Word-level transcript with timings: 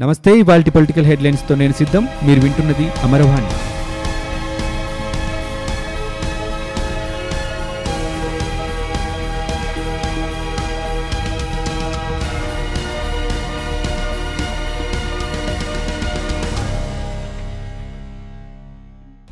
నమస్తే 0.00 0.38
ఇవాల్టి 0.38 0.70
పొలిటికల్ 0.70 1.06
హెడ్లైన్స్తో 1.06 1.54
నేను 1.54 1.72
సిద్ధం. 1.72 2.08
మీరు 2.26 2.40
వింటున్నది 2.40 2.86
అమరవాణి. 3.02 3.48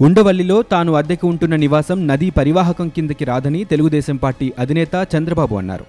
ఉండవల్లిలో 0.04 0.62
తాను 0.62 0.92
అద్దెకు 0.92 1.28
ఉంటున్న 1.28 1.56
నివాసం 1.56 2.06
నదీ 2.06 2.30
పరివాహకం 2.30 2.88
కిందకి 2.88 3.24
రాదని 3.24 3.64
తెలుగుదేశం 3.64 4.16
పార్టీ 4.16 4.52
అధినేత 4.58 5.08
చంద్రబాబు 5.16 5.54
అన్నారు. 5.54 5.86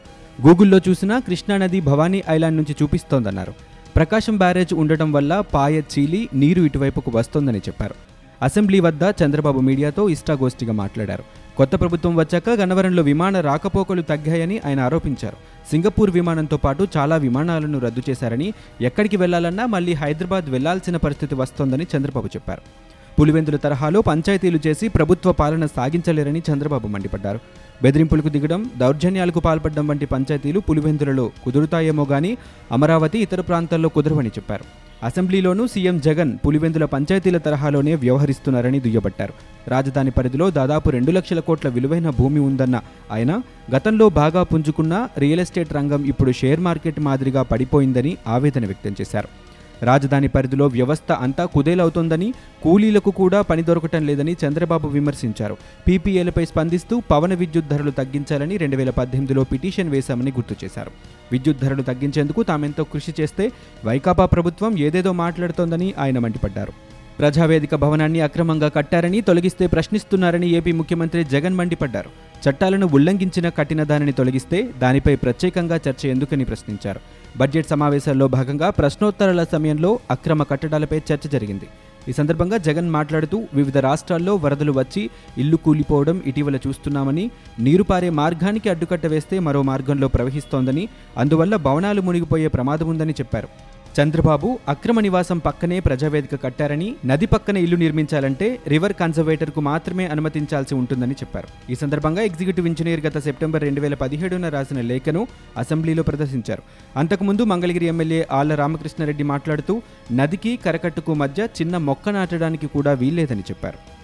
గూగుల్లో 0.47 0.79
చూసినా 0.89 1.19
కృష్ణానది 1.19 1.81
భవానీ 1.81 2.23
ఐలాండ్ 2.29 2.57
నుంచి 2.57 2.75
చూపిస్తోందన్నారు. 2.83 3.53
ప్రకాశం 3.95 4.37
బ్యారేజ్ 4.37 4.73
ఉండటం 4.73 5.11
వల్ల 5.11 5.43
పాయ 5.53 5.81
చీలి 5.81 6.29
నీరు 6.33 6.61
ఇటువైపుకు 6.61 7.11
వస్తోందని 7.15 7.57
చెప్పారు. 7.57 7.95
అసెంబ్లీ 8.41 8.79
వద్ద 8.79 9.03
చంద్రబాబు 9.03 9.59
మీడియాతో 9.59 10.09
ఇష్టాగోష్ఠిగా 10.09 10.73
మాట్లాడారు. 10.73 11.23
కొత్త 11.57 11.75
ప్రభుత్వం 11.75 12.15
వచ్చాక 12.15 12.49
గన్నవరంలో 12.49 13.03
విమాన 13.03 13.39
రాకపోకలు 13.39 14.01
తగ్గాయని 14.01 14.61
ఆయన 14.65 14.79
ఆరోపించారు. 14.79 15.37
సింగపూర్ 15.71 16.11
విమానంతో 16.11 16.57
పాటు 16.57 16.87
చాలా 16.97 17.15
విమానాలను 17.15 17.79
రద్దు 17.79 18.01
చేశారని 18.09 18.53
ఎక్కడికి 18.81 19.17
వెళ్ళాలన్నా 19.17 19.65
మళ్ళీ 19.65 19.93
హైదరాబాద్ 19.93 20.45
వెళ్ళాల్సిన 20.49 20.97
పరిస్థితి 20.97 21.35
వస్తోందని 21.35 21.87
చంద్రబాబు 21.97 22.27
చెప్పారు. 22.27 22.88
పులివెందుల 23.19 23.55
తరహాలో 23.55 24.01
పంచాయతీలు 24.01 24.59
చేసి 24.67 24.87
ప్రభుత్వ 24.87 25.31
పాలన 25.31 25.65
సాగించలేరని 25.65 26.41
చంద్రబాబు 26.49 26.87
మండిపడ్డారు. 26.87 27.39
బెదిరింపులకు 27.83 28.29
దిగడం 28.29 28.69
దౌర్జన్యాలకు 28.77 29.39
పాల్పడడం 29.39 29.87
వంటి 29.87 30.05
పంచాయతీలు 30.05 30.59
పులివెందులలో 30.59 31.31
కుదురుతాయేమో 31.45 32.05
గానీ 32.11 32.37
అమరావతి 32.71 33.19
ఇతర 33.19 33.41
ప్రాంతాల్లో 33.41 33.89
కుదరవని 33.89 34.29
చెప్పారు. 34.29 34.65
అసెంబ్లీలోనూ 35.03 35.67
సీఎం 35.67 35.99
జగన్ 35.99 36.37
పులివెందుల 36.47 36.85
పంచాయతీల 36.85 37.37
తరహాలోనే 37.37 37.95
వ్యవహరిస్తున్నారని 37.95 38.79
దుయ్యబట్టారు. 38.79 39.33
రాజధాని 39.67 40.11
పరిధిలో 40.11 40.49
దాదాపు 40.49 40.89
రెండు 40.89 41.11
లక్షల 41.11 41.39
కోట్ల 41.39 41.69
విలువైన 41.69 42.09
భూమి 42.09 42.39
ఉందన్న 42.39 42.81
ఆయన 43.11 43.41
గతంలో 43.75 44.09
బాగా 44.21 44.43
పుంజుకున్న 44.43 45.07
రియల్ 45.17 45.39
ఎస్టేట్ 45.39 45.73
రంగం 45.73 46.05
ఇప్పుడు 46.05 46.31
షేర్ 46.31 46.59
మార్కెట్ 46.59 46.99
మాదిరిగా 46.99 47.41
పడిపోయిందని 47.41 48.17
ఆవేదన 48.27 48.65
వ్యక్తం 48.65 48.95
చేశారు. 49.01 49.48
రాజధాని 49.83 50.27
పరిధిలో 50.27 50.67
వ్యవస్థ 50.67 51.11
అంతా 51.11 51.45
కుదేలవుతోందని 51.45 52.33
కూలీలకు 52.63 53.11
కూడా 53.11 53.41
పని 53.41 53.63
దొరకటం 53.63 54.05
లేదని 54.05 54.35
చంద్రబాబు 54.47 54.87
విమర్శించారు. 54.87 55.57
పీపీఏలపై 55.87 56.45
స్పందిస్తూ 56.45 57.01
పవన 57.11 57.33
విద్యుత్ 57.33 57.67
ధరలు 57.67 57.91
తగ్గించాలని 57.91 58.57
రెండు 58.57 58.75
వేల 58.75 58.89
పద్దెనిమిదిలో 58.89 59.43
పిటిషన్ 59.43 59.89
వేశామని 59.89 60.31
గుర్తు 60.31 60.55
చేశారు. 60.63 60.91
విద్యుత్ 61.31 61.61
ధరలు 61.61 61.81
తగ్గించేందుకు 61.81 62.43
తామెంతో 62.43 62.83
కృషి 62.83 63.13
చేస్తే 63.21 63.51
వైకాపా 63.85 64.25
ప్రభుత్వం 64.25 64.77
ఏదేదో 64.77 65.11
మాట్లాడుతోందని 65.11 65.93
ఆయన 65.99 66.19
మండిపడ్డారు. 66.19 66.73
ప్రజావేదిక 67.19 67.75
భవనాన్ని 67.75 68.21
అక్రమంగా 68.21 68.67
కట్టారని 68.67 69.21
తొలగిస్తే 69.21 69.67
ప్రశ్నిస్తున్నారని 69.67 70.49
ఏపీ 70.49 70.71
ముఖ్యమంత్రి 70.71 71.23
జగన్ 71.23 71.55
మండిపడ్డారు. 71.55 72.09
చట్టాలను 72.49 72.89
ఉల్లంఘించిన 72.93 73.49
కట్టిన 73.49 73.83
దానిని 73.83 74.11
తొలగిస్తే 74.11 74.69
దానిపై 74.79 75.15
ప్రత్యేకంగా 75.15 75.75
చర్చ 75.75 76.07
ఎందుకని 76.07 76.43
ప్రశ్నించారు. 76.43 76.99
బడ్జెట్ 77.37 77.69
సమావేశాల్లో 77.69 78.27
భాగంగా 78.27 78.69
ప్రశ్నోత్తరాల 78.69 79.43
సమయంలో 79.43 79.99
అక్రమ 80.11 80.43
కట్టడాలపై 80.43 80.97
చర్చ 80.97 81.29
జరిగింది. 81.29 81.67
ఈ 82.09 82.11
సందర్భంగా 82.11 82.57
జగన్ 82.57 82.89
మాట్లాడుతూ 82.89 83.47
వివిధ 83.53 83.77
రాష్ట్రాల్లో 83.77 84.35
వరదలు 84.35 84.71
వచ్చి 84.71 85.09
ఇల్లు 85.37 85.57
కూలిపోవడం 85.57 86.21
ఇటీవల 86.27 86.55
చూస్తున్నామని 86.55 87.31
నీరు 87.59 87.83
పారే 87.83 88.09
మార్గానికి 88.09 88.69
అడ్డుకట్ట 88.69 89.05
వేస్తే 89.05 89.39
మరో 89.39 89.61
మార్గంలో 89.61 90.07
ప్రవహిస్తోందని 90.07 90.89
అందువల్ల 91.17 91.55
భవనాలు 91.55 92.01
మునిగిపోయే 92.01 92.47
ప్రమాదం 92.47 92.89
ఉందని 92.89 93.11
చెప్పారు. 93.11 93.68
చంద్రబాబు 93.97 94.59
అక్రమ 94.69 94.99
నివాసం 94.99 95.37
పక్కనే 95.37 95.79
ప్రజావేదిక 95.79 96.35
కట్టారని 96.43 96.95
నది 97.05 97.25
పక్కన 97.25 97.57
ఇల్లు 97.57 97.77
నిర్మించాలంటే 97.77 98.59
రివర్ 98.67 98.93
కన్జర్వేటర్కు 98.93 99.61
మాత్రమే 99.61 100.05
అనుమతించాల్సి 100.07 100.75
ఉంటుందని 100.75 101.11
చెప్పారు. 101.11 101.71
ఈ 101.71 101.75
సందర్భంగా 101.75 102.21
ఎగ్జిక్యూటివ్ 102.21 102.67
ఇంజనీర్ 102.67 103.05
గత 103.07 103.17
సెప్టెంబర్ 103.17 103.63
రెండు 103.63 103.81
వేల 103.81 103.93
పదిహేడున 103.93 104.49
రాసిన 104.49 104.81
లేఖను 104.81 105.27
అసెంబ్లీలో 105.57 106.03
ప్రదర్శించారు. 106.03 106.63
అంతకుముందు 106.97 107.43
మంగళగిరి 107.43 107.85
ఎమ్మెల్యే 107.85 108.27
ఆళ్ళ 108.31 108.55
రామకృష్ణారెడ్డి 108.55 109.23
మాట్లాడుతూ 109.23 109.81
నదికి 110.11 110.55
కరకట్టుకు 110.65 111.13
మధ్య 111.13 111.47
చిన్న 111.61 111.77
మొక్క 111.77 112.09
నాటడానికి 112.09 112.67
కూడా 112.67 112.93
వీల్లేదని 112.93 113.41
చెప్పారు. 113.41 113.98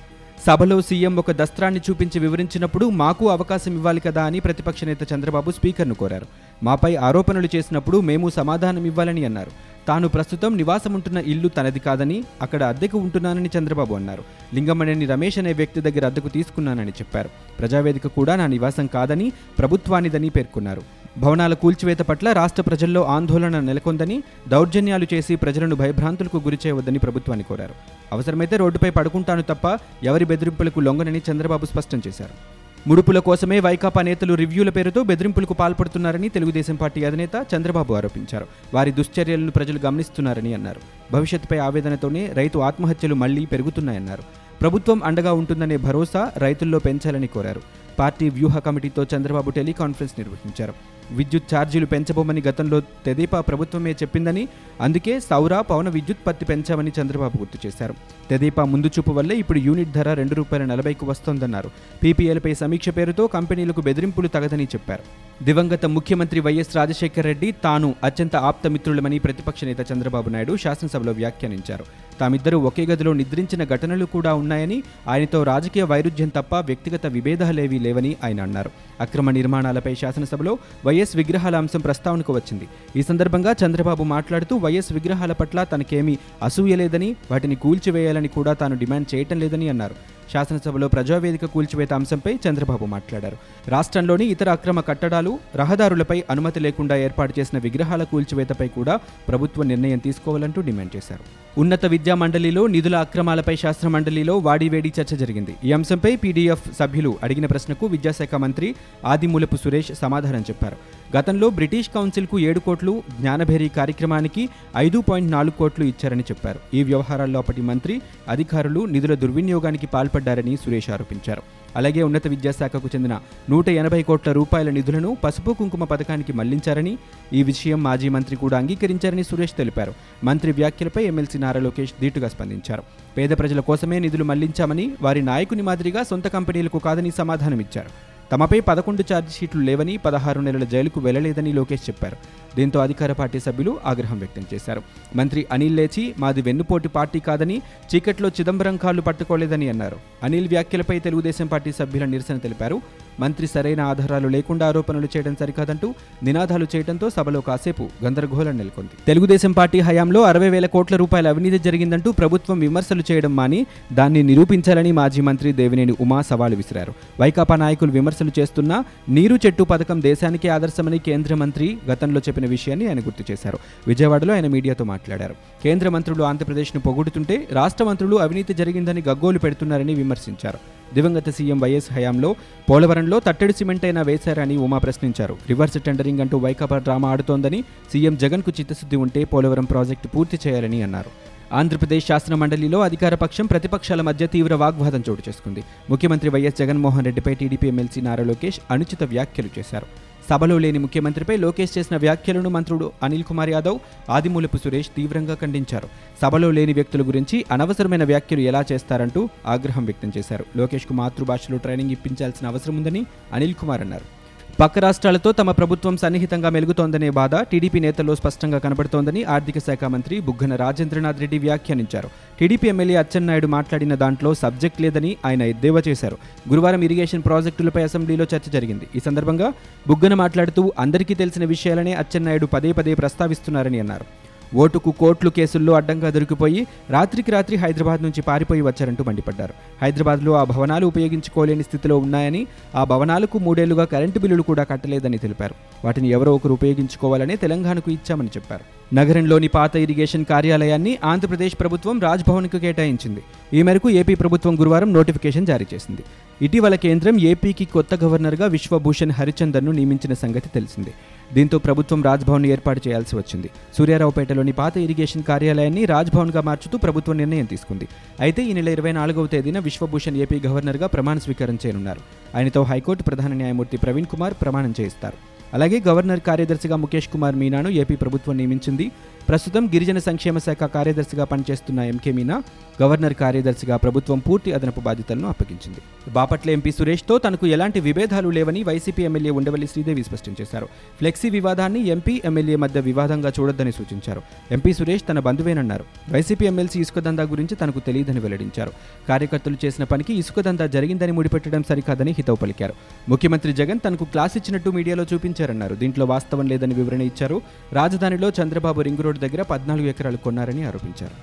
సభలో 0.46 0.82
సీఎం 0.82 1.16
ఒక 1.16 1.32
దస్త్రాన్ని 1.32 1.80
చూపించి 1.90 2.20
వివరించినప్పుడు 2.20 2.86
మాకు 3.02 3.30
అవకాశం 3.30 3.74
ఇవ్వాలి 3.74 4.00
కదా 4.00 4.24
అని 4.24 4.40
ప్రతిపక్ష 4.40 4.84
నేత 4.84 5.14
చంద్రబాబు 5.14 5.52
స్పీకర్ను 5.52 5.96
కోరారు. 5.96 6.28
మాపై 6.64 6.96
ఆరోపణలు 6.96 7.50
చేసినప్పుడు 7.56 7.98
మేము 8.02 8.30
సమాధానం 8.30 8.86
ఇవ్వాలని 8.86 9.26
అన్నారు. 9.26 9.52
తాను 9.88 10.08
ప్రస్తుతం 10.08 10.58
నివాసం 10.58 10.94
ఉంటున్న 10.94 11.18
ఇల్లు 11.18 11.48
తనది 11.48 11.80
కాదని 11.80 12.24
అక్కడ 12.42 12.64
అద్దెకు 12.64 12.98
ఉంటున్నానని 12.98 13.50
చంద్రబాబు 13.58 13.96
అన్నారు. 13.96 14.24
లింగమణిని 14.54 15.06
రమేష్ 15.06 15.38
అనే 15.38 15.54
వ్యక్తి 15.54 15.82
దగ్గర 15.82 16.06
అద్దెకు 16.06 16.30
తీసుకున్నానని 16.30 16.90
చెప్పారు. 16.90 17.30
ప్రజావేదిక 17.60 18.08
కూడా 18.08 18.36
నా 18.36 18.48
నివాసం 18.48 18.88
కాదని 18.88 19.32
ప్రభుత్వానిదని 19.60 20.30
పేర్కొన్నారు. 20.30 20.82
భవనాల 21.18 21.54
కూల్చివేత 21.54 22.00
పట్ల 22.00 22.32
రాష్ట్ర 22.32 22.62
ప్రజల్లో 22.62 23.06
ఆందోళన 23.06 23.60
నెలకొందని 23.60 24.24
దౌర్జన్యాలు 24.48 25.08
చేసి 25.14 25.36
ప్రజలను 25.36 25.76
భయభ్రాంతులకు 25.76 26.38
గురిచేయవద్దని 26.38 27.00
ప్రభుత్వాన్ని 27.00 27.44
కోరారు. 27.44 27.74
అవసరమైతే 28.12 28.58
రోడ్డుపై 28.58 28.90
పడుకుంటాను 28.90 29.42
తప్ప 29.42 29.80
ఎవరి 30.04 30.26
బెదిరింపులకు 30.26 30.80
లొంగనని 30.80 31.22
చంద్రబాబు 31.32 31.66
స్పష్టం 31.66 32.02
చేశారు. 32.08 32.56
ముడుపుల 32.90 33.20
కోసమే 33.20 33.60
వైకాపా 33.60 34.02
నేతలు 34.02 34.34
రివ్యూల 34.34 34.70
పేరుతో 34.70 35.04
బెదిరింపులకు 35.04 35.54
పాల్పడుతున్నారని 35.54 36.30
తెలుగుదేశం 36.30 36.76
పార్టీ 36.76 37.04
అధినేత 37.04 37.46
చంద్రబాబు 37.56 37.94
ఆరోపించారు. 37.94 38.46
వారి 38.74 38.92
దుశ్చర్యలను 38.92 39.52
ప్రజలు 39.52 39.80
గమనిస్తున్నారని 39.86 40.54
అన్నారు. 40.54 40.82
భవిష్యత్తుపై 41.12 41.58
ఆవేదనతోనే 41.58 42.32
రైతు 42.34 42.60
ఆత్మహత్యలు 42.60 43.16
మళ్ళీ 43.16 43.46
పెరుగుతున్నాయన్నారు. 43.46 44.24
ప్రభుత్వం 44.62 45.04
అండగా 45.04 45.34
ఉంటుందనే 45.34 45.78
భరోసా 45.78 46.32
రైతుల్లో 46.38 46.80
పెంచాలని 46.80 47.28
కోరారు. 47.28 47.62
పార్టీ 48.00 48.30
వ్యూహ 48.30 48.60
కమిటీతో 48.60 49.06
చంద్రబాబు 49.16 49.50
టెలికాన్ఫరెన్స్ 49.50 50.14
నిర్వహించారు. 50.20 50.95
విద్యుత్ 51.12 51.56
ఛార్జీలు 51.56 51.86
పెంచబోమని 51.86 52.42
గతంలో 52.42 52.80
తెదేపా 52.80 53.42
ప్రభుత్వమే 53.42 53.92
చెప్పిందని 53.92 54.48
అందుకే 54.82 55.20
సౌర 55.20 55.62
పవన 55.62 55.90
విద్యుత్పత్తి 55.90 56.46
పెంచామని 56.46 56.92
చంద్రబాబు 57.02 57.38
గుర్తు 57.38 57.68
చేశారు. 57.68 57.94
తెదేపా 58.30 58.66
ముందు 58.66 58.88
చూపు 58.88 59.12
వల్లే 59.12 59.36
ఇప్పుడు 59.36 59.60
యూనిట్ 59.60 59.92
ధర 59.92 60.14
రెండు 60.14 60.36
రూపాయల 60.36 60.66
నలభైకు 60.66 61.06
వస్తోందన్నారు. 61.06 61.72
పీపీఎల్పై 62.04 62.54
సమీక్ష 62.54 62.90
పేరుతో 62.90 63.28
కంపెనీలకు 63.28 63.82
బెదిరింపులు 63.82 64.28
తగదని 64.28 64.64
చెప్పారు. 64.64 65.04
దివంగత 65.44 65.86
ముఖ్యమంత్రి 65.86 66.40
వైఎస్ 66.40 66.76
రాజశేఖర 66.76 67.22
రెడ్డి 67.22 67.52
తాను 67.64 67.96
అత్యంత 68.04 68.36
ఆప్తమిత్రులమని 68.36 69.20
ప్రతిపక్ష 69.20 69.64
నేత 69.64 69.92
చంద్రబాబు 69.92 70.30
నాయుడు 70.30 70.58
శాసనసభలో 70.58 71.12
వ్యాఖ్యానించారు. 71.12 71.86
తామిద్దరూ 72.20 72.60
ఒకే 72.60 72.86
గదిలో 72.86 73.14
నిద్రించిన 73.14 73.64
ఘటనలు 73.64 74.06
కూడా 74.06 74.34
ఉన్నాయని 74.34 74.84
ఆయనతో 75.08 75.44
రాజకీయ 75.44 75.84
వైరుధ్యం 75.84 76.30
తప్ప 76.30 76.56
వ్యక్తిగత 76.56 77.06
విభేదాలేవీ 77.06 77.80
లేవని 77.80 78.16
ఆయన 78.24 78.42
అన్నారు. 78.42 78.72
అక్రమ 79.02 79.30
నిర్మాణాలపై 79.30 79.96
శాసనసభలో 79.96 80.58
వైఎస్ 80.86 81.16
విగ్రహాల 81.16 81.56
అంశం 81.56 81.80
ప్రస్తావనకు 81.80 82.34
వచ్చింది. 82.34 82.68
ఈ 82.96 83.02
సందర్భంగా 83.02 83.56
చంద్రబాబు 83.66 84.04
మాట్లాడుతూ 84.04 84.56
వైఎస్ 84.58 84.94
విగ్రహాల 84.94 85.32
పట్ల 85.32 85.64
తనకేమీ 85.64 86.18
అసూయలేదని 86.44 87.16
వాటిని 87.32 87.56
కూల్చివేయాలని 87.56 88.28
కూడా 88.28 88.54
తాను 88.54 88.76
డిమాండ్ 88.76 89.16
చేయటం 89.16 89.40
లేదని 89.40 89.70
అన్నారు. 89.70 89.98
శాసనసభలో 90.34 90.88
ప్రజావేదిక 90.88 91.46
కూల్చివేత 91.46 91.94
అంశంపై 91.94 92.40
చంద్రబాబు 92.50 92.86
మాట్లాడారు. 92.86 93.38
రాష్ట్రంలోని 93.68 94.26
ఇతర 94.26 94.50
అక్రమ 94.50 94.80
కట్టడాలు 94.80 95.40
రహదారులపై 95.56 96.24
అనుమతి 96.30 96.60
లేకుండా 96.60 96.96
ఏర్పాటు 96.96 97.34
చేసిన 97.40 97.60
విగ్రహాల 97.60 98.04
కూల్చివేతపై 98.04 98.68
కూడా 98.68 99.00
ప్రభుత్వం 99.28 99.68
నిర్ణయం 99.68 99.98
తీసుకోవాలంటూ 99.98 100.62
డిమాండ్ 100.62 100.96
చేశారు. 100.96 101.24
ఉన్నత 101.60 101.86
విద్యా 101.86 102.16
మండలిలో 102.16 102.68
నిధుల 102.68 102.96
అక్రమాలపై 102.96 103.56
శాస్త్ర 103.56 103.88
మండలిలో 103.88 104.38
వాడివేడి 104.38 104.94
చర్చ 105.02 105.16
జరిగింది. 105.16 105.56
ఈ 105.64 105.72
అంశంపై 105.72 106.16
పీడీఎఫ్ 106.16 106.72
సభ్యులు 106.80 107.18
అడిగిన 107.24 107.46
ప్రశ్నకు 107.46 107.86
విద్యాశాఖ 107.86 108.36
మంత్రి 108.36 108.76
ఆదిమూలపు 109.06 109.56
సురేష్ 109.56 109.92
సమాధానం 109.94 110.42
చెప్పారు. 110.42 110.78
గతంలో 111.18 111.50
బ్రిటిష్ 111.50 111.90
కౌన్సిల్కు 111.90 112.40
ఏడు 112.40 112.60
కోట్లు 112.60 113.04
జ్ఞానభేరి 113.20 113.70
కార్యక్రమానికి 113.70 114.50
ఐదు 114.78 115.00
పాయింట్ 115.00 115.32
నాలుగు 115.32 115.58
కోట్లు 115.58 115.86
ఇచ్చారని 115.86 116.22
చెప్పారు. 116.22 116.60
ఈ 116.74 116.84
వ్యవహారాల్లో 116.84 117.40
అప్పటి 117.40 117.62
మంత్రి 117.62 118.02
అధికారులు 118.30 118.86
నిధుల 118.86 119.14
దుర్వినియోగానికి 119.14 119.88
పాల్పడ్డారని 120.16 120.58
సురేష్ 120.58 120.90
ఆరోపించారు. 120.90 121.42
అలాగే 121.76 122.02
ఉన్నత 122.08 122.28
విద్యాశాఖకు 122.28 122.88
చెందిన 122.88 123.14
నూట 123.50 123.68
ఎనభై 123.70 124.02
కోట్ల 124.04 124.32
రూపాయల 124.32 124.70
నిధులను 124.70 125.10
పసుపు 125.24 125.52
కుంకుమ 125.60 125.84
పథకానికి 125.84 126.34
మళ్ళించారని 126.34 126.94
ఈ 127.34 127.44
విషయం 127.44 127.80
మాజీ 127.84 128.10
మంత్రి 128.10 128.36
కూడా 128.36 128.56
అంగీకరించారని 128.58 129.24
సురేష్ 129.24 129.56
తెలిపారు. 129.58 129.94
మంత్రి 130.24 130.52
వ్యాఖ్యలపై 130.52 131.04
ఎమ్మెల్సీ 131.04 131.40
నారా 131.40 131.62
లోకేష్ 131.62 131.94
ధీటుగా 132.02 132.30
స్పందించారు. 132.36 132.84
పేద 133.18 133.30
ప్రజల 133.30 133.60
కోసమే 133.60 134.00
నిధులు 134.00 134.24
మళ్ళించామని 134.24 134.88
వారి 135.02 135.22
నాయకుని 135.22 135.62
మాదిరిగా 135.62 136.04
సొంత 136.04 136.28
కంపెనీలకు 136.28 136.80
కాదని 136.80 137.12
సమాధానమిచ్చారు. 137.12 137.92
తమపై 138.32 138.60
పదకొండు 138.60 139.04
ఛార్జిషీట్లు 139.14 139.62
లేవని 139.62 139.98
పదహారు 139.98 140.40
నెలల 140.42 140.64
జైలుకు 140.64 141.00
వెళ్ళలేదని 141.00 141.52
లోకేష్ 141.54 141.90
చెప్పారు. 141.90 142.18
దీంతో 142.58 142.80
అధికార 142.80 143.12
పార్టీ 143.12 143.40
సభ్యులు 143.40 143.80
ఆగ్రహం 143.86 144.20
వ్యక్తం 144.20 144.46
చేశారు. 144.54 144.82
మంత్రి 145.16 145.46
అనిల్ 145.52 145.76
లేచి 145.76 146.16
మాది 146.20 146.42
వెన్నుపోటు 146.42 146.88
పార్టీ 146.88 147.20
కాదని 147.20 147.62
చీకట్లో 147.96 148.30
చిదంబరం 148.30 148.78
కాళ్ళు 148.78 149.02
పట్టుకోలేదని 149.02 149.70
అన్నారు. 149.70 149.98
అనిల్ 150.24 150.48
వ్యాఖ్యలపై 150.48 151.00
తెలుగుదేశం 151.00 151.48
పార్టీ 151.48 151.72
సభ్యుల 151.72 152.06
నిరసన 152.06 152.38
తెలిపారు. 152.38 152.82
మంత్రి 153.20 153.48
సరైన 153.48 153.82
ఆధారాలు 153.82 154.28
లేకుండా 154.28 154.68
ఆరోపణలు 154.68 155.08
చేయడం 155.18 155.36
సరికాదంటూ 155.40 155.94
నినాదాలు 156.24 156.68
చేయడంతో 156.76 157.10
సభలో 157.10 157.42
కాసేపు 157.42 157.88
గందరగోళం 158.04 158.58
నెలకొంది. 158.58 158.90
తెలుగుదేశం 159.08 159.52
పార్టీ 159.52 159.80
హయాంలో 159.80 160.22
అరవై 160.22 160.50
వేల 160.50 160.66
కోట్ల 160.66 160.96
రూపాయల 160.96 161.28
అవినీతి 161.28 161.60
జరిగిందంటూ 161.60 162.12
ప్రభుత్వం 162.12 162.60
విమర్శలు 162.60 163.04
చేయడం 163.12 163.36
మాని 163.36 163.66
దాన్ని 163.94 164.24
నిరూపించాలని 164.24 164.92
మాజీ 164.92 165.22
మంత్రి 165.22 165.54
దేవినేని 165.54 165.94
ఉమా 166.02 166.22
సవాలు 166.22 166.56
విసిరారు. 166.56 166.94
వైకాపా 167.22 167.56
నాయకులు 167.56 167.92
విమర్శలు 167.92 168.32
చేస్తున్నా 168.40 168.84
నీరు 169.10 169.40
చెట్టు 169.46 169.64
పథకం 169.64 170.02
దేశానికే 170.02 170.50
ఆదర్శమని 170.50 171.00
కేంద్ర 171.00 171.36
మంత్రి 171.36 171.78
గతంలో 171.92 172.20
చెప్పిన 172.20 172.46
విషయాన్ని 172.46 172.88
ఆయన 172.88 173.00
గుర్తు 173.00 173.32
చేశారు. 173.32 173.60
విజయవాడలో 173.88 174.34
ఆయన 174.34 174.48
మీడియాతో 174.48 174.84
మాట్లాడారు. 174.84 175.36
కేంద్ర 175.64 175.90
మంత్రులు 175.90 176.24
ఆంధ్రప్రదేశ్ను 176.24 176.82
పొగుడుతుంటే 176.82 177.48
రాష్ట్ర 177.52 177.84
మంత్రులు 177.84 178.16
అవినీతి 178.16 178.54
జరిగిందని 178.54 179.04
గగ్గోలు 179.08 179.40
పెడుతున్నారని 179.40 179.94
విమర్శించారు. 179.94 180.60
దివంగత 180.96 181.30
సీఎం 181.30 181.60
వైఎస్ 181.60 181.94
హయాంలో 181.94 182.30
పోలవరంలో 182.70 183.20
తట్టడి 183.20 183.54
సిమెంట్ 183.54 183.86
అయినా 183.86 184.02
వేశారని 184.02 184.58
ఉమా 184.58 184.78
ప్రశ్నించారు. 184.78 185.38
రివర్స్ 185.48 185.78
టెండరింగ్ 185.86 186.20
అంటూ 186.20 186.38
వైకాపా 186.38 186.78
డ్రామా 186.78 187.10
ఆడుతోందని 187.12 187.62
సీఎం 187.94 188.18
జగన్కు 188.18 188.54
చిత్తశుద్ధి 188.60 188.96
ఉంటే 188.96 189.24
పోలవరం 189.24 189.66
ప్రాజెక్టు 189.66 190.08
పూర్తి 190.08 190.40
చేయాలని 190.48 190.82
అన్నారు. 190.82 191.12
ఆంధ్రప్రదేశ్ 191.54 192.06
శాసన 192.08 192.36
మండలిలో 192.36 192.82
అధికార 192.82 193.16
పక్షం 193.16 193.46
ప్రతిపక్షాల 193.46 194.02
మధ్య 194.02 194.28
తీవ్ర 194.28 194.54
వాగ్వాదం 194.56 195.04
చోటు 195.10 195.24
చేసుకుంది. 195.30 195.64
ముఖ్యమంత్రి 195.90 196.30
వైఎస్ 196.30 196.60
జగన్మోహన్ 196.60 197.06
రెడ్డిపై 197.06 197.34
టీడీపీ 197.34 197.68
ఎమ్మెల్సీ 197.68 198.02
నారా 198.02 198.24
లోకేష్ 198.24 198.60
అనుచిత 198.72 199.04
వ్యాఖ్యలు 199.04 199.50
చేశారు. 199.60 199.88
సభలో 200.30 200.58
లేని 200.58 200.80
ముఖ్యమంత్రిపై 200.80 201.36
లోకేష్ 201.38 201.78
చేసిన 201.78 201.98
వ్యాఖ్యలను 201.98 202.50
మంత్రుడు 202.50 202.92
అనిల్ 203.04 203.24
కుమార్ 203.24 203.50
యాదవ్ 203.50 203.80
ఆదిమూలపు 204.10 204.58
సురేష్ 204.58 204.90
తీవ్రంగా 204.96 205.36
ఖండించారు. 205.36 205.88
సభలో 206.22 206.52
లేని 206.52 206.74
వ్యక్తుల 206.74 207.02
గురించి 207.02 207.46
అనవసరమైన 207.52 208.04
వ్యాఖ్యలు 208.04 208.42
ఎలా 208.42 208.66
చేస్తారంటూ 208.72 209.30
ఆగ్రహం 209.46 209.86
వ్యక్తం 209.86 210.12
చేశారు. 210.18 210.46
లోకేష్కు 210.56 210.94
మాతృభాషలో 210.94 211.58
ట్రైనింగ్ 211.58 211.92
ఇప్పించాల్సిన 211.92 212.48
అవసరం 212.48 212.78
ఉందని 212.78 213.06
అనిల్ 213.34 213.54
కుమార్ 213.54 213.82
అన్నారు. 213.82 214.25
పక్క 214.60 214.80
రాష్ట్రాలతో 214.80 215.30
తమ 215.38 215.52
ప్రభుత్వం 215.52 215.96
సన్నిహితంగా 216.02 216.50
మెలుగుతోందనే 216.56 217.10
బాధ 217.18 217.36
టీడీపీ 217.52 217.80
నేతల్లో 217.86 218.14
స్పష్టంగా 218.20 218.60
కనబడుతోందని 218.66 219.22
ఆర్థిక 219.34 219.58
శాఖ 219.66 219.84
మంత్రి 219.96 220.16
బుగ్గన 220.28 220.56
రాజేంద్రనాథ్ 220.62 221.20
రెడ్డి 221.24 221.38
వ్యాఖ్యానించారు. 221.46 222.10
టీడీపీ 222.40 222.68
ఎమ్మెల్యే 222.74 222.98
అచ్చెన్నాయుడు 223.02 223.48
మాట్లాడిన 223.56 223.96
దాంట్లో 224.04 224.32
సబ్జెక్ట్ 224.44 224.80
లేదని 224.82 225.12
ఆయన 225.26 225.42
ఎద్దేవా 225.54 225.82
చేశారు. 225.88 226.18
గురువారం 226.52 226.84
ఇరిగేషన్ 226.88 227.26
ప్రాజెక్టులపై 227.28 227.84
అసెంబ్లీలో 227.84 228.28
చర్చ 228.36 228.50
జరిగింది. 228.58 228.88
ఈ 228.96 229.02
సందర్భంగా 229.08 229.50
బుగ్గన 229.88 230.14
మాట్లాడుతూ 230.24 230.64
అందరికీ 230.80 231.16
తెలిసిన 231.24 231.46
విషయాలనే 231.56 231.94
అచ్చెన్నాయుడు 232.04 232.46
పదే 232.46 232.72
పదే 232.72 232.94
ప్రస్తావిస్తున్నారని 233.02 233.82
అన్నారు. 233.86 234.08
ఓటుకు 234.56 234.92
కోట్లు 234.92 235.30
కేసుల్లో 235.30 235.74
అడ్డంగా 235.74 236.10
దొరికిపోయి 236.10 236.68
రాత్రికి 236.90 237.32
రాత్రి 237.32 237.56
హైదరాబాద్ 237.58 238.04
నుంచి 238.04 238.22
పారిపోయి 238.22 238.62
వచ్చారంటూ 238.62 239.04
మండిపడ్డారు. 239.04 239.54
హైదరాబాద్లో 239.82 240.34
ఆ 240.34 240.44
భవనాలు 240.44 240.86
ఉపయోగించుకోలేని 240.86 241.64
స్థితిలో 241.64 241.98
ఉన్నాయని 241.98 242.48
ఆ 242.76 242.84
భవనాలకు 242.84 243.40
మూడేళ్ళుగా 243.40 243.86
కరెంటు 243.86 244.20
బిల్లులు 244.20 244.42
కూడా 244.42 244.64
కట్టలేదని 244.64 245.18
తెలిపారు. 245.18 245.56
వాటిని 245.86 246.10
ఎవరో 246.10 246.36
ఒకరు 246.36 246.54
ఉపయోగించుకోవాలని 246.54 247.36
తెలంగాణకు 247.36 247.92
ఇచ్చామని 247.92 248.28
చెప్పారు. 248.28 248.96
నగరంలోని 248.96 249.48
పాత 249.48 249.76
ఇరిగేషన్ 249.76 250.26
కార్యాలయాన్ని 250.26 250.98
ఆంధ్రప్రదేశ్ 251.04 251.56
ప్రభుత్వం 251.60 252.00
రాజ్భవన్కు 252.00 252.58
కేటాయించింది. 252.58 253.22
ఈ 253.54 253.62
మేరకు 253.62 253.90
ఏపీ 253.90 254.16
ప్రభుత్వం 254.16 254.60
గురువారం 254.60 254.94
నోటిఫికేషన్ 254.94 255.46
జారీ 255.46 255.66
చేసింది. 255.74 256.04
ఇటీవల 256.42 256.76
కేంద్రం 256.76 257.20
ఏపీకి 257.20 257.66
కొత్త 257.66 257.96
గవర్నర్గా 257.96 258.46
విశ్వభూషణ్ 258.46 259.12
హరిచందన్ను 259.12 259.72
నియమించిన 259.72 260.14
సంగతి 260.14 260.50
తెలిసిందే. 260.56 260.94
దీంతో 261.34 261.58
ప్రభుత్వం 261.58 262.04
రాజ్భవన్ 262.04 262.46
ఏర్పాటు 262.46 262.82
చేయాల్సి 262.88 263.16
వచ్చింది. 263.16 263.50
సూర్యారావుపేటలోని 263.78 264.52
పాత 264.52 264.78
ఇరిగేషన్ 264.78 265.24
కార్యాలయాన్ని 265.24 265.86
రాజ్భవన్గా 265.86 266.42
మార్చుతూ 266.42 266.78
ప్రభుత్వం 266.78 267.18
నిర్ణయం 267.18 267.46
తీసుకుంది. 267.46 267.88
అయితే 268.20 268.44
ఈ 268.44 268.54
నెల 268.54 268.68
ఇరవై 268.68 268.92
నాలుగవ 268.92 269.28
తేదీన 269.28 269.60
విశ్వభూషణ్ 269.60 270.18
ఏపీ 270.18 270.42
గవర్నర్గా 270.48 270.88
ప్రమాణ 270.88 271.18
స్వీకారం 271.18 271.58
చేయనున్నారు. 271.66 272.00
ఆయనతో 272.38 272.64
హైకోర్టు 272.64 273.04
ప్రధాన 273.04 273.34
న్యాయమూర్తి 273.34 273.78
ప్రవీణ్ 273.78 274.06
కుమార్ 274.06 274.34
ప్రమాణం 274.42 274.74
చేయిస్తారు. 274.80 275.35
అలాగే 275.56 275.78
గవర్నర్ 275.88 276.20
కార్యదర్శిగా 276.20 276.76
ముఖేష్ 276.76 277.08
కుమార్ 277.08 277.36
మీనాను 277.36 277.70
ఏపీ 277.82 277.96
ప్రభుత్వం 277.96 278.38
నియమించింది. 278.38 278.92
ప్రస్తుతం 279.30 279.68
గిరిజన 279.68 280.00
సంక్షేమ 280.00 280.38
శాఖ 280.38 280.64
కార్యదర్శిగా 280.74 281.24
పనిచేస్తున్న 281.24 281.80
ఎంకే 281.92 282.12
మీనా 282.12 282.44
గవర్నర్ 282.82 283.14
కార్యదర్శిగా 283.14 283.78
ప్రభుత్వం 283.78 284.20
పూర్తి 284.20 284.50
అదనపు 284.54 284.82
బాధ్యతలను 284.88 285.28
అప్పగించింది. 285.28 285.82
బాపట్ల 286.14 286.50
ఎంపీ 286.50 286.72
సురేష్తో 286.72 287.18
తనకు 287.18 287.48
ఎలాంటి 287.48 287.80
విభేదాలు 287.80 288.30
లేవని 288.30 288.64
వైసీపీ 288.64 289.04
ఎమ్మెల్యే 289.04 289.32
ఉండవల్లి 289.32 289.68
శ్రీదేవి 289.68 290.04
స్పష్టం 290.04 290.36
చేశారు. 290.42 290.66
ఫ్లెక్సీ 290.98 291.30
వివాదాన్ని 291.30 291.88
ఎంపీ 291.88 292.22
ఎమ్మెల్యే 292.26 292.56
మధ్య 292.56 292.80
వివాదంగా 292.80 293.32
చూడొద్దని 293.40 293.72
సూచించారు. 293.72 294.22
ఎంపీ 294.52 294.74
సురేష్ 294.74 295.04
తన 295.10 295.20
బంధువేనన్నారు. 295.20 295.86
వైసీపీ 296.12 296.46
ఎమ్మెల్సీ 296.46 296.80
ఇసుక 296.80 297.00
దందా 297.00 297.24
గురించి 297.24 297.56
తనకు 297.56 297.80
తెలియదని 297.80 298.20
వెల్లడించారు. 298.20 298.72
కార్యకర్తలు 299.10 299.58
చేసిన 299.66 299.84
పనికి 299.84 300.14
ఇసుక 300.14 300.40
దందా 300.42 300.68
జరిగిందని 300.68 301.12
ముడిపెట్టడం 301.12 301.64
సరికాదని 301.64 302.12
హితవు 302.12 302.36
పలికారు. 302.36 302.74
ముఖ్యమంత్రి 303.10 303.54
జగన్ 303.54 303.80
తనకు 303.88 304.06
క్లాస్ 304.06 304.38
ఇచ్చినట్టు 304.38 304.70
మీడియాలో 304.70 305.06
చూపించారు. 305.14 305.45
ఇచ్చారన్నారు. 305.46 305.76
దీంట్లో 305.76 306.06
వాస్తవం 306.06 306.48
లేదని 306.48 306.74
వివరణ 306.74 307.02
ఇచ్చారు. 307.02 307.42
రాజధానిలో 307.74 308.28
చంద్రబాబు 308.30 308.82
రింగ్ 308.82 309.04
రోడ్డు 309.06 309.20
దగ్గర 309.20 309.42
పద్నాలుగు 309.42 309.88
ఎకరాలు 309.88 310.18
కొన్నారని 310.18 310.64
ఆరోపించారు. 310.64 311.18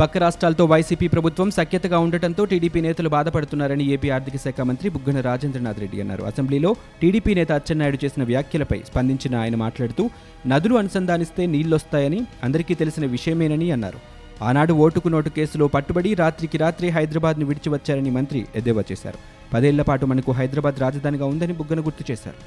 పక్క 0.00 0.18
రాష్ట్రాలతో 0.18 0.64
వైసీపీ 0.64 1.06
ప్రభుత్వం 1.08 1.50
సఖ్యతగా 1.50 1.98
ఉండటంతో 1.98 2.44
టీడీపీ 2.44 2.80
నేతలు 2.80 3.08
బాధపడుతున్నారని 3.08 3.84
ఏపీ 3.94 4.08
ఆర్థిక 4.10 4.36
శాఖ 4.36 4.60
మంత్రి 4.60 4.88
బుగ్గన 4.90 5.20
రాజేంద్రనాథ్ 5.20 5.80
రెడ్డి 5.80 6.00
అన్నారు. 6.00 6.22
అసెంబ్లీలో 6.22 6.70
టీడీపీ 7.02 7.34
నేత 7.34 7.52
అచ్చెన్నాయుడు 7.52 7.98
చేసిన 8.04 8.22
వ్యాఖ్యలపై 8.24 8.78
స్పందించిన 8.90 9.34
ఆయన 9.36 9.56
మాట్లాడుతూ 9.56 10.10
నదులు 10.46 10.74
అనుసంధానిస్తే 10.74 11.46
నీళ్ళొస్తాయని 11.46 12.20
అందరికీ 12.42 12.74
తెలిసిన 12.74 13.06
విషయమేనని 13.06 13.70
అన్నారు. 13.70 14.00
ఆనాడు 14.44 14.72
ఓటుకు 14.84 15.08
నోటు 15.08 15.28
కేసులో 15.28 15.66
పట్టుబడి 15.68 16.14
రాత్రికి 16.14 16.58
రాత్రి 16.58 16.88
హైదరాబాద్ను 16.88 17.46
విడిచి 17.46 17.70
వచ్చారని 17.72 18.10
మంత్రి 18.10 18.46
ఎద్దేవా 18.56 18.84
చేశారు. 18.92 19.18
పదేళ్ళ 19.54 19.82
పాటు 19.82 20.06
మనకు 20.06 20.32
హైదరాబాద్ 20.32 20.78
రాజధానిగా 20.80 21.26
ఉందని 21.26 21.52
బుగ్గన 21.52 21.80
గుర్తు 21.80 22.12
చేశారు. 22.12 22.40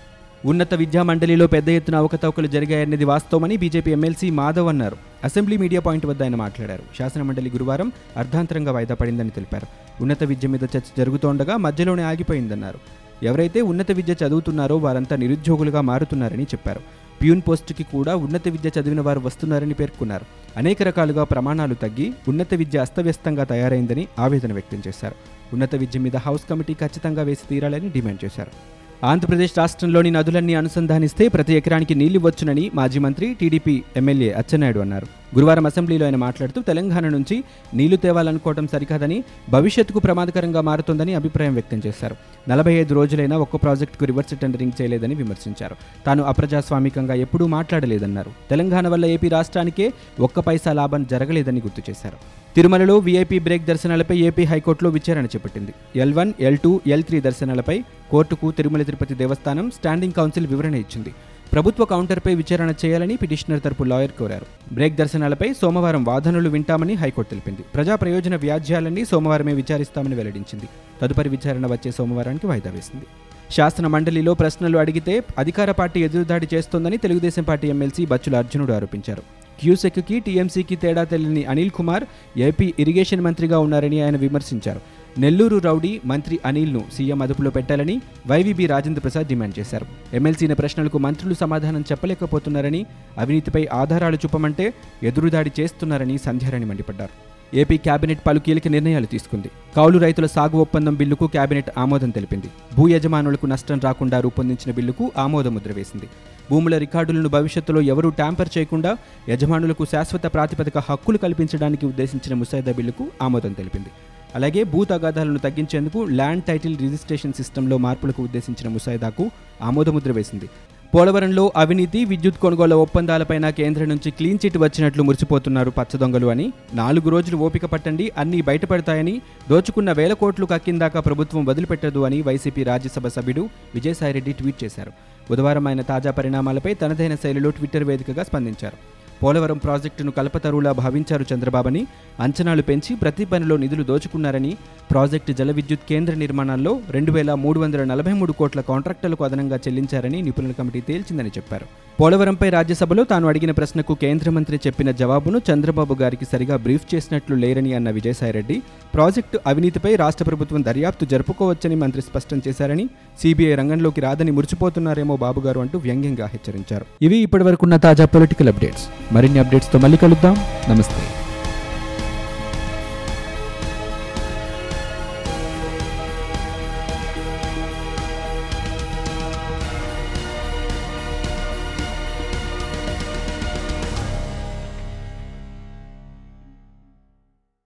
ఉన్నత 0.48 0.74
విద్యా 0.74 1.04
మండలిలో 1.04 1.48
పెద్ద 1.48 1.70
ఎత్తున 1.70 1.96
అవకతవకలు 1.96 2.48
జరిగాయనేది 2.48 3.06
వాస్తవమని 3.06 3.58
బీజేపీ 3.58 3.92
ఎమ్మెల్సీ 3.92 4.30
మాధవ్ 4.30 4.68
అన్నారు. 4.68 4.98
అసెంబ్లీ 5.24 5.58
మీడియా 5.58 5.82
పాయింట్ 5.82 6.06
వద్ద 6.06 6.24
ఆయన 6.24 6.36
మాట్లాడారు. 6.36 6.84
శాసనమండలి 6.98 7.50
గురువారం 7.50 7.92
అర్ధాంతరంగా 8.18 8.72
వాయిదా 8.72 8.96
పడిందని 8.96 9.30
తెలిపారు. 9.30 9.68
ఉన్నత 10.02 10.24
విద్య 10.24 10.48
మీద 10.48 10.64
చర్చ 10.64 10.88
జరుగుతోండగా 10.98 11.58
మధ్యలోనే 11.58 12.04
ఆగిపోయిందన్నారు. 12.04 12.80
ఎవరైతే 13.26 13.62
ఉన్నత 13.62 13.92
విద్య 13.92 14.16
చదువుతున్నారో 14.24 14.78
వారంతా 14.78 15.16
నిరుద్యోగులుగా 15.16 15.82
మారుతున్నారని 15.82 16.44
చెప్పారు. 16.44 16.80
ప్యూన్ 17.22 17.42
పోస్టుకి 17.48 17.84
కూడా 17.84 18.16
ఉన్నత 18.16 18.48
విద్య 18.48 18.72
చదివిన 18.80 19.02
వారు 19.02 19.20
వస్తున్నారని 19.20 19.74
పేర్కొన్నారు. 19.74 20.26
అనేక 20.58 20.84
రకాలుగా 20.84 21.24
ప్రమాణాలు 21.24 21.74
తగ్గి 21.74 22.14
ఉన్నత 22.28 22.54
విద్య 22.54 22.80
అస్తవ్యస్తంగా 22.80 23.44
తయారైందని 23.44 24.08
ఆవేదన 24.20 24.54
వ్యక్తం 24.54 24.82
చేశారు. 24.88 25.16
ఉన్నత 25.54 25.76
విద్య 25.76 26.00
మీద 26.00 26.16
హౌస్ 26.16 26.50
కమిటీ 26.50 26.74
ఖచ్చితంగా 26.74 27.22
వేసి 27.24 27.48
తీరాలని 27.50 27.90
డిమాండ్ 27.90 28.26
చేశారు. 28.26 28.78
ఆంధ్రప్రదేశ్ 29.04 29.58
రాష్ట్రంలోని 29.58 30.12
నదులన్నీ 30.12 30.54
అనుసంధానిస్తే 30.54 31.28
ప్రతి 31.28 31.54
ఎకరానికి 31.54 31.96
నీళ్ళు 31.96 32.20
వచ్చునని 32.20 32.72
మాజీ 32.74 33.00
మంత్రి 33.00 33.34
టీడీపీ 33.34 33.84
ఎమ్మెల్యే 33.98 34.34
అచ్చెన్నాయుడు 34.34 34.80
అన్నారు. 34.80 35.08
గురువారం 35.36 35.66
అసెంబ్లీలో 35.66 36.06
ఆయన 36.06 36.16
మాట్లాడుతూ 36.16 36.62
తెలంగాణ 36.62 37.08
నుంచి 37.08 37.44
నీళ్ళు 37.74 37.98
తేవాలనుకోవడం 37.98 38.68
సరికాదని 38.68 39.24
భవిష్యత్తుకు 39.50 40.00
ప్రమాదకరంగా 40.00 40.62
మారుతోందని 40.62 41.14
అభిప్రాయం 41.14 41.54
వ్యక్తం 41.54 41.82
చేశారు. 41.88 42.16
నలభై 42.50 42.74
ఐదు 42.74 42.94
రోజులైనా 42.94 43.38
ఒక్క 43.38 43.56
ప్రాజెక్టుకు 43.56 44.06
రివర్స్ 44.06 44.40
టెండరింగ్ 44.40 44.82
చేయలేదని 44.82 45.16
విమర్శించారు. 45.16 45.76
తాను 46.06 46.24
అప్రజాస్వామికంగా 46.24 47.14
ఎప్పుడూ 47.14 47.48
మాట్లాడలేదన్నారు. 47.48 48.32
తెలంగాణ 48.50 48.88
వల్ల 48.88 49.06
ఏపీ 49.06 49.30
రాష్ట్రానికే 49.30 49.94
ఒక్క 50.20 50.40
పైసా 50.40 50.74
లాభం 50.74 51.04
జరగలేదని 51.12 51.58
గుర్తు 51.58 51.92
చేశారు. 51.92 52.18
తిరుమలలో 52.56 52.98
వీఐపీ 52.98 53.40
బ్రేక్ 53.40 53.66
దర్శనాలపై 53.66 54.18
ఏపీ 54.18 54.44
హైకోర్టులో 54.44 54.90
విచారణ 54.90 55.26
చేపట్టింది. 55.26 55.74
L 55.96 56.14
one 56.14 56.34
L 56.40 56.58
two 56.58 56.82
L 56.88 57.04
three 57.04 57.22
దర్శనాలపై 57.22 57.84
కోర్టుకు 58.12 58.52
తిరుమల 58.52 58.82
తిరుపతి 58.82 59.14
దేవస్థానం 59.14 59.72
స్టాండింగ్ 59.72 60.14
కౌన్సిల్ 60.14 60.48
వివరణ 60.48 60.76
ఇచ్చింది. 60.76 61.14
ప్రభుత్వ 61.54 61.86
కౌంటర్పై 61.86 62.36
విచారణ 62.36 62.74
చేయాలని 62.86 63.16
పిటిషనర్ 63.16 63.62
తరపు 63.62 63.84
లాయర్ 63.84 64.12
కోరారు. 64.12 64.46
బ్రేక్ 64.74 64.96
దర్శనాలపై 64.96 65.54
సోమవారం 65.62 66.04
వాదనలు 66.04 66.50
వింటామని 66.50 66.94
హైకోర్టు 66.94 67.30
తెలిపింది. 67.30 67.62
ప్రజా 67.76 67.96
ప్రయోజన 67.96 68.36
వ్యాజ్యాలన్నీ 68.36 69.06
సోమవారమే 69.06 69.54
విచారిస్తామని 69.54 70.16
వెల్లడించింది. 70.16 70.70
తదుపరి 71.02 71.30
విచారణ 71.30 71.68
వచ్చే 71.68 71.92
సోమవారానికి 71.92 72.48
వాయిదా 72.48 72.72
వేసింది. 72.72 73.06
శాసన 73.52 73.88
మండలిలో 73.88 74.34
ప్రశ్నలు 74.34 74.78
అడిగితే 74.78 75.24
అధికార 75.38 75.72
పార్టీ 75.72 76.00
ఎదురుదాడి 76.04 76.48
చేస్తోందని 76.54 76.98
తెలుగుదేశం 76.98 77.44
పార్టీ 77.44 77.68
ఎమ్మెల్సీ 77.68 78.06
బచ్చుల 78.06 78.36
అర్జునుడు 78.36 78.74
ఆరోపించారు. 78.74 79.22
క్యూసెక్కి 79.60 80.20
టీఎంసీకి 80.20 80.76
తేడా 80.76 81.04
తెలియని 81.04 81.46
అనిల్ 81.46 81.72
కుమార్ 81.72 82.04
ఏపీ 82.38 82.74
ఇరిగేషన్ 82.80 83.22
మంత్రిగా 83.22 83.60
ఉన్నారని 83.60 84.02
ఆయన 84.02 84.18
విమర్శించారు. 84.18 84.82
నెల్లూరు 85.22 85.58
రౌడీ 85.58 86.02
మంత్రి 86.06 86.40
అనిల్ను 86.46 86.82
సీఎం 86.94 87.22
అదుపులో 87.22 87.50
పెట్టాలని 87.50 88.02
వైవీబీ 88.28 88.66
రాజేంద్ర 88.66 89.02
ప్రసాద్ 89.02 89.28
డిమాండ్ 89.28 89.56
చేశారు. 89.60 89.86
ఎమ్మెల్సీల 90.14 90.54
ప్రశ్నలకు 90.54 90.98
మంత్రులు 90.98 91.34
సమాధానం 91.34 91.82
చెప్పలేకపోతున్నారని 91.92 92.86
అవినీతిపై 93.18 93.68
ఆధారాలు 93.74 94.16
చూపమంటే 94.16 94.74
ఎదురుదాడి 95.04 95.52
చేస్తున్నారని 95.60 96.18
సంధ్యారాణి 96.18 96.66
మండిపడ్డారు. 96.66 97.14
ఏపీ 97.58 97.78
కేబినెట్ 97.78 98.20
పలు 98.28 98.40
కీలక 98.40 98.68
నిర్ణయాలు 98.68 99.06
తీసుకుంది. 99.06 99.50
కౌలు 99.76 99.98
రైతుల 99.98 100.26
సాగు 100.26 100.58
ఒప్పందం 100.58 100.96
బిల్లుకు 100.96 101.28
కేబినెట్ 101.28 101.72
ఆమోదం 101.78 102.10
తెలిపింది. 102.10 102.50
భూ 102.78 102.88
యజమానులకు 102.88 103.46
నష్టం 103.46 103.80
రాకుండా 103.80 104.20
రూపొందించిన 104.20 104.72
బిల్లుకు 104.76 105.12
ఆమోద 105.18 105.48
ముద్ర 105.48 105.72
వేసింది. 105.72 106.10
భూముల 106.52 106.78
రికార్డులను 106.78 107.30
భవిష్యత్తులో 107.30 107.82
ఎవరూ 107.94 108.10
ట్యాంపర్ 108.10 108.50
చేయకుండా 108.58 108.98
యజమానులకు 109.30 109.86
శాశ్వత 109.86 110.28
ప్రాతిపదిక 110.34 110.78
హక్కులు 110.90 111.18
కల్పించడానికి 111.18 111.86
ఉద్దేశించిన 111.86 112.36
ముసాయిదా 112.36 112.72
బిల్లుకు 112.72 113.08
ఆమోదం 113.22 113.54
తెలిపింది. 113.54 113.90
అలాగే 114.36 114.64
భూ 114.64 114.84
తగాదాలను 114.84 115.40
తగ్గించేందుకు 115.40 116.04
ల్యాండ్ 116.10 116.44
టైటిల్ 116.44 116.78
రిజిస్ట్రేషన్ 116.78 117.34
సిస్టంలో 117.34 117.78
మార్పులకు 117.78 118.24
ఉద్దేశించిన 118.24 118.70
ముసాయిదాకు 118.70 119.32
ఆమోదముద్ర 119.62 120.12
వేసింది. 120.12 120.50
పోలవరంలో 120.96 121.54
అవినీతి 121.56 122.06
విద్యుత్ 122.06 122.38
కొనుగోలు 122.38 122.76
ఒప్పందాలపైన 122.76 123.50
కేంద్రం 123.50 123.90
నుంచి 123.90 124.12
క్లీన్ 124.12 124.40
చిట్ 124.46 124.58
వచ్చినట్లు 124.58 125.04
మురిసిపోతున్నారు 125.04 125.70
పచ్చదొంగలు 125.70 126.28
అని. 126.28 126.54
నాలుగు 126.74 127.10
రోజులు 127.10 127.38
ఓపిక 127.38 127.66
పట్టండి 127.66 128.12
అన్నీ 128.18 128.42
బయటపడతాయని. 128.42 129.22
దోచుకున్న 129.50 129.92
వేల 129.92 130.14
కోట్లు 130.14 130.46
కక్కిందాకా 130.46 131.00
ప్రభుత్వం 131.00 131.46
వదిలిపెట్టదు 131.46 132.00
అని 132.00 132.22
వైసీపీ 132.22 132.64
రాజ్యసభ 132.64 133.08
సభ్యుడు 133.08 133.50
విజయసాయిరెడ్డి 133.76 134.32
ట్వీట్ 134.32 134.64
చేశారు. 134.64 134.92
బుధవారం 135.30 135.68
ఆయన 135.68 135.82
తాజా 135.82 136.12
పరిణామాలపై 136.12 136.74
తనదైన 136.74 137.16
శైలిలో 137.16 137.50
ట్విట్టర్ 137.50 137.84
వేదికగా 137.84 138.24
స్పందించారు. 138.24 138.97
పోలవరం 139.24 139.58
ప్రాజెక్టును 139.58 140.12
కల్పతరువులా 140.12 140.72
భావించారు 140.72 141.26
చంద్రబాబుని. 141.34 141.88
అంచనాలు 142.20 142.62
పెంచి 142.62 142.96
ప్రతి 142.96 143.26
పనిలో 143.26 143.58
నిధులు 143.58 143.84
దోచుకున్నారని 143.84 144.58
ప్రాజెక్టు 144.92 145.34
జల 145.34 145.52
విద్యుత్ 145.52 145.88
కేంద్ర 145.90 146.14
నిర్మాణాల్లో 146.14 146.80
రెండు 146.90 147.12
వేల 147.12 147.34
మూడు 147.34 147.60
వందల 147.60 147.84
నలభై 147.84 148.14
మూడు 148.14 148.32
కోట్ల 148.32 148.62
కాంట్రాక్టులకు 148.62 149.24
అదనంగా 149.24 149.56
చెల్లించారని 149.56 150.22
నిపుణుల 150.22 150.52
కమిటీ 150.52 150.82
తేల్చిందని 150.82 151.30
చెప్పారు. 151.30 151.87
పోలవరంపై 152.00 152.50
రాజ్యసభలో 152.50 153.04
తాను 153.04 153.28
అడిగిన 153.28 153.52
ప్రశ్నకు 153.52 153.94
కేంద్ర 153.94 154.30
మంత్రి 154.30 154.60
చెప్పిన 154.68 154.92
జవాబును 154.92 155.42
చంద్రబాబు 155.54 155.94
గారికి 156.02 156.26
సరిగా 156.26 156.56
బ్రీఫ్ 156.58 156.96
చేసినట్లు 156.96 157.36
లేరని 157.36 157.74
అన్న 157.74 157.90
విజయసాయిరెడ్డి. 157.90 158.62
ప్రాజెక్టు 158.94 159.40
అవినీతిపై 159.48 159.96
రాష్ట్ర 159.96 160.26
ప్రభుత్వం 160.26 160.64
దర్యాప్తు 160.64 161.06
జరుపుకోవచ్చని 161.06 161.76
మంత్రి 161.76 162.02
స్పష్టం 162.02 162.42
చేశారని 162.48 162.90
సిబిఐ 163.22 163.56
రంగంలోకి 163.56 164.02
రాదని 164.02 164.32
మురిచిపోతున్నారేమో 164.32 165.18
బాబుగారు 165.18 165.60
అంటూ 165.60 165.80
వ్యంగ్యంగా 165.80 166.26
హెచ్చరించారు. 166.26 166.86
ఇవి 167.02 167.18
ఇప్పటివరకున్న 167.18 167.78
తాజా 167.78 168.06
పొలిటికల్ 168.06 168.48
అప్డేట్స్. 168.48 169.14
మరిన్ని 169.14 169.40
అప్డేట్స్తో 169.40 169.80
మళ్ళీ 169.80 169.98
కలుద్దాం. 169.98 170.38
నమస్తే. 170.70 171.27